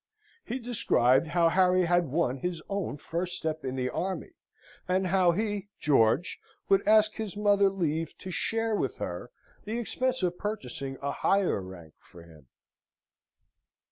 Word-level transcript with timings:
He 0.43 0.57
described 0.57 1.27
how 1.27 1.49
Harry 1.49 1.85
had 1.85 2.07
won 2.07 2.37
his 2.37 2.59
own 2.67 2.97
first 2.97 3.35
step 3.37 3.63
in 3.63 3.75
the 3.75 3.89
army, 3.91 4.31
and 4.87 5.05
how 5.05 5.31
he, 5.31 5.67
George, 5.79 6.39
would 6.69 6.87
ask 6.87 7.13
his 7.17 7.37
mother 7.37 7.69
leave 7.69 8.17
to 8.17 8.31
share 8.31 8.73
with 8.75 8.97
her 8.97 9.29
the 9.63 9.77
expense 9.77 10.23
of 10.23 10.39
purchasing 10.39 10.97
a 11.03 11.11
higher 11.11 11.61
rank 11.61 11.93
for 11.99 12.23
him. 12.23 12.47